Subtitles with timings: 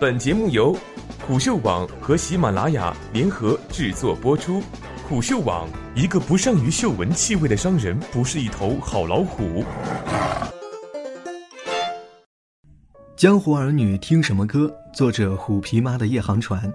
[0.00, 0.78] 本节目由
[1.26, 4.62] 虎嗅网和喜马拉雅联合制作播出。
[5.08, 9.64] 虎嗅网：一个不善于嗅闻气味的商人，不是一头好老虎。
[13.16, 14.72] 江湖儿女听什么歌？
[14.94, 16.72] 作者虎皮妈的夜航船。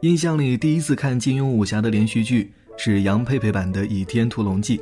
[0.00, 4.78] 印象里第一次看金庸武侠的连续剧是杨佩佩版的《倚天屠龙记》。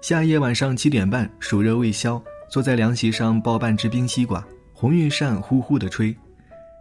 [0.00, 4.42] 夏夜晚上七点半，暑热未消，坐在凉席上抱半只冰西瓜，
[4.72, 6.16] 红玉扇呼呼地吹。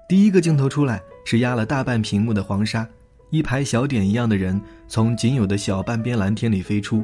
[0.10, 2.88] 第一个镜头出来是压了大半屏幕的黄沙，
[3.30, 7.04] 一排小点一样的人从仅有的小半边蓝天里飞出。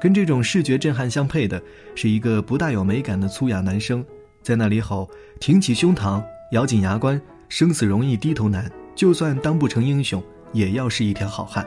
[0.00, 1.60] 跟这种视觉震撼相配的
[1.96, 4.06] 是一个不大有美感的粗哑男生，
[4.40, 6.22] 在那里吼：“挺起胸膛，
[6.52, 11.66] 咬紧牙关，生死容易低头难，就算当不成英雄，也要是一条好汉。”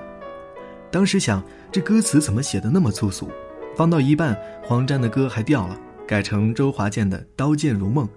[0.89, 3.29] 当时想，这歌词怎么写的那么粗俗？
[3.75, 5.77] 放到一半，黄沾的歌还掉了，
[6.07, 8.07] 改成周华健的《刀剑如梦》，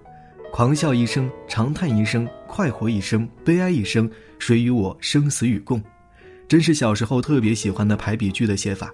[0.51, 4.09] 狂笑一声，长叹一声，快活一声，悲哀一声，
[4.39, 5.83] 谁与我生死与共？
[6.47, 8.93] 真是小时候特别喜欢的排比句的写法。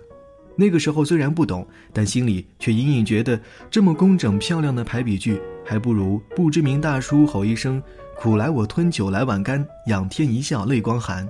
[0.56, 7.82] 那个时候虽然不懂，但心里却隐隐觉得，这么工整漂亮的排比句，还不如不知名大叔吼一声
[8.18, 11.28] ：“苦来我吞酒来碗干，仰天一笑泪光寒。”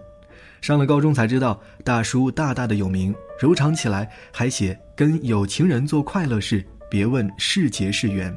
[0.61, 8.33] 上了高中才知道，大叔大大的有名，柔肠起来还写跟有情人做快乐事，别问是劫是缘。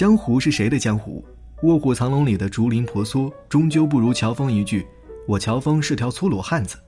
[0.00, 1.22] 江湖是谁的江湖？
[1.60, 4.82] 卧虎藏龙里的竹林婆娑，终究不如乔峰一句
[5.28, 6.78] ：“我乔峰是条粗鲁汉子。”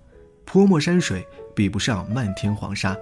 [0.47, 1.23] 泼墨山水
[1.55, 2.97] 比不上漫天黄沙。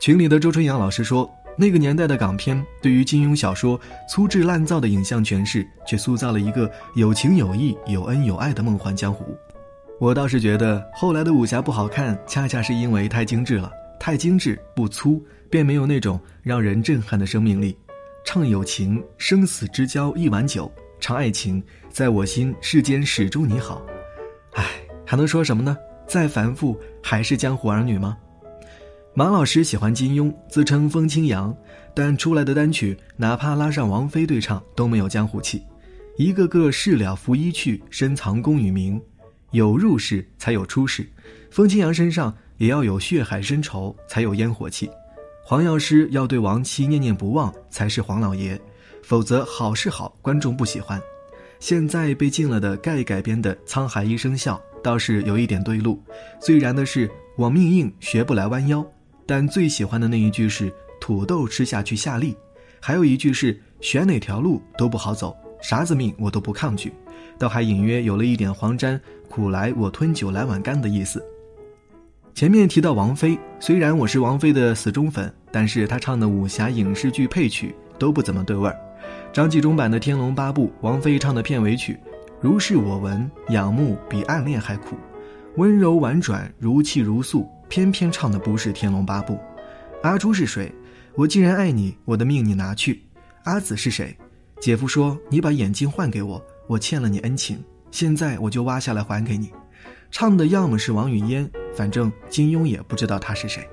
[0.00, 9.24] 群里的周春阳老师说，那个年代的港片对于金庸小说粗制滥造的影像诠释，却塑造了一个有情有义、有恩有爱的梦幻江湖。
[10.00, 17.76] 我倒是觉得后来的武侠不好看，恰恰是因为太精致了，太精致不粗，便没有那种让人震撼的生命力。
[18.24, 23.82] 唱友情，生死之交一碗酒；唱爱情，在我心世间始终你好。
[24.52, 24.64] 唉，
[25.04, 25.76] 还能说什么呢？
[26.06, 28.16] 再繁复，还是江湖儿女吗？
[29.14, 31.54] 马老师喜欢金庸，自称风清扬，
[31.94, 35.62] 但出来的单曲哪怕拉上王菲对唱，都没有江湖气。
[36.16, 39.00] 一个个事了拂衣去，深藏功与名。
[39.50, 41.08] 有入世才有出世，
[41.50, 44.88] 风清扬身上也要有血海深仇，才有烟火气。
[45.50, 48.56] 黄药师要对亡妻念念不忘，才是黄老爷，
[49.02, 51.02] 否则好是好，观众不喜欢。
[51.58, 56.00] 现在被禁了的盖改编的《沧海一声笑》倒是有一点对路，
[56.40, 58.86] 最燃的是我命硬学不来弯腰，
[59.26, 62.36] 但最喜欢的那一句是土豆吃下去下力，
[62.78, 66.92] 还有一句是选哪条路都不好走，啥子命我都不抗拒。
[67.40, 71.20] 倒还隐约有了一点黄沾“苦来我吞酒来碗干”的意思。
[72.32, 78.78] 前面提到王菲，虽然我是王菲的死忠粉，但是她唱的武侠影视剧配曲都不怎么对味儿。
[79.32, 81.98] 张纪中版的《天龙八部》，王菲唱的片尾曲
[82.40, 84.96] “如是我闻，仰慕比暗恋还苦，
[85.56, 89.34] 温柔婉转，如泣如诉”，偏偏唱的不是《天龙八部》。
[90.02, 90.72] 阿朱是谁？
[91.14, 93.02] 我既然爱你，我的命你拿去。
[93.44, 94.16] 阿紫是谁？
[94.60, 96.42] 姐夫说你把眼睛换给我。
[96.66, 99.50] 我欠了你恩情，现在我就挖下来还给你。
[100.10, 103.68] 唱的要么是王语嫣，反正金庸也不知道她是谁。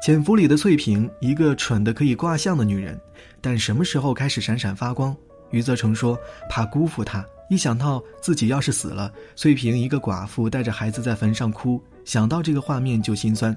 [0.00, 2.98] 潜伏里的翠萍，一个蠢的可以挂相的女人，
[3.38, 5.14] 但什么时候开始闪闪发光？
[5.50, 6.18] 余则成说
[6.48, 13.54] 怕辜负她，一想到自己要是死了，翠萍一个寡妇带着孩子在坟上哭，想到这个画面就心酸。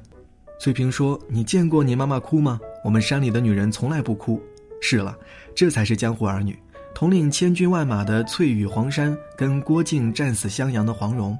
[0.59, 2.59] 翠萍说：“你见过你妈妈哭吗？
[2.83, 4.41] 我们山里的女人从来不哭。”
[4.81, 5.17] 是了，
[5.55, 6.57] 这才是江湖儿女。
[6.93, 11.37] 统领千军万马的翠羽黄山，跟郭靖战死襄阳的黄蓉，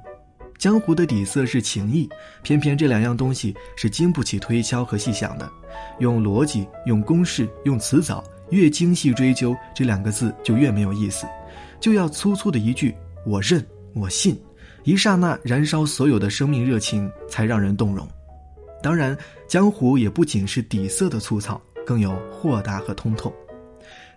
[0.63, 2.09] 江湖的底色是情义，
[2.41, 5.51] 偏偏这两样东西是经不起推敲和细想的。
[6.00, 11.28] 用逻辑、用公式、用词藻，越精细追究这两个字就越没有意思。
[11.81, 12.96] 就要粗粗的一句
[13.28, 13.62] “我认，
[13.94, 14.41] 我信”，
[14.85, 18.07] 一刹那燃烧所有的生命热情，才让人动容。
[18.81, 19.18] 当然，
[19.50, 23.35] 江湖也不仅是底色的粗糙，更有豁达和通透。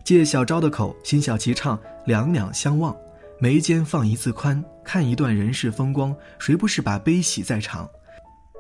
[0.05, 2.95] 借小昭的口，辛晓琪唱《两两相望》，
[3.39, 7.87] 眉间放一字宽，看一段人世风光，谁不是把悲喜在尝？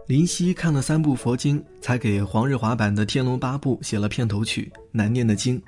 [0.07, 5.61] 林夕看了三部佛经，才给黄日华版的《天龙八部》写了片头曲，难念的经。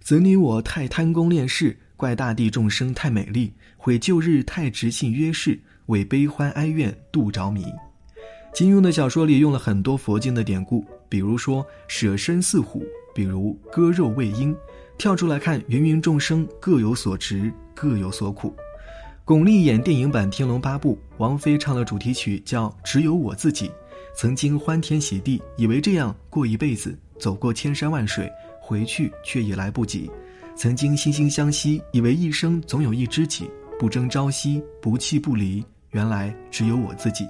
[0.00, 7.66] 则你我太贪功恋势，怪大地众生太美丽，毁旧日太执信约誓，为悲欢哀怨度着迷。
[8.54, 12.82] 金庸的小说里用了很多佛经的典故，比如说舍身饲虎，
[13.14, 14.56] 比如割肉喂鹰。
[14.96, 18.54] 跳出来看，芸芸众生各有所值，各有所苦。
[19.24, 23.68] 巩俐演电影版《天龙八部》，王菲唱了主题曲叫《只有我自己》，
[24.14, 28.30] 曾经欢天喜地，以为这样过一辈子，走过千山万水，
[28.60, 30.10] 回去却已来不及。
[30.54, 35.64] 曾经惺惺相惜，以为一生总有一知己，不争朝夕，不弃不离。
[35.90, 37.26] 原来只有我自己。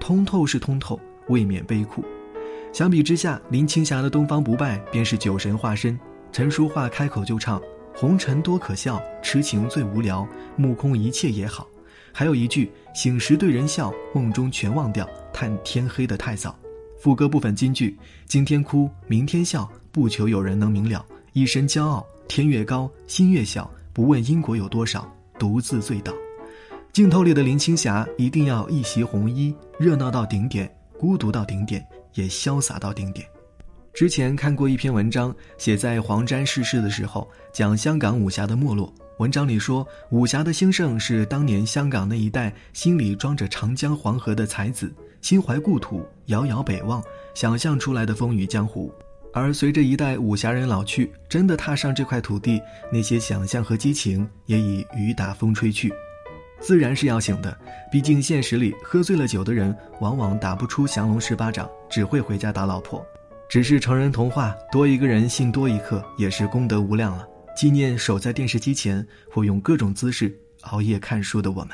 [0.00, 0.98] 通透是通透，
[1.28, 2.04] 未免悲苦。
[2.72, 5.98] 相比之下，林青霞的东方不败便是酒神化身。
[6.32, 7.62] 陈淑桦开口就唱
[8.00, 10.24] ：“红尘多可笑，痴情最无聊，
[10.54, 11.66] 目空一切也好。”
[12.14, 16.56] 还有一句：“醒时对人笑，梦中全忘掉，叹天黑得太早。”
[16.96, 21.04] 副歌部分金句：“今天哭，明天笑，不求有人能明了。
[21.32, 26.12] 一身骄傲，天越高，心越小，不问因果有多少，独自醉倒。”
[26.94, 31.84] 镜头里的林青霞一定要一袭红衣，热闹到顶点，孤独到顶点，
[32.14, 33.26] 也潇洒到顶点。
[33.92, 38.92] 之前看过一篇文章，写在黄沾逝世的时候，讲香港武侠的没落。
[39.18, 47.02] 文章里说，武侠的兴盛是当年香港那一代心里装着长江黄河的才子，心怀故土，遥遥北望，
[47.34, 48.92] 想象出来的风雨江湖。
[49.32, 52.62] 而随着一代武侠人老去，真的踏上这块土地，
[52.92, 55.92] 那些想象和激情也已雨打风吹去。
[56.60, 57.56] 自然是要醒的，
[57.90, 63.04] 毕竟现实里喝醉了酒的人，往往打不出降龙十八掌，只会回家打老婆。
[63.48, 67.26] 只是成人童话，多一个人信多一刻，也是功德无量了。
[67.56, 71.70] 纪念守在电视机前或用各种姿势熬夜看书的我们。